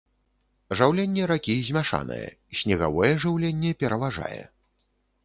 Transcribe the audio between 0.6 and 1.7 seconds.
Жыўленне ракі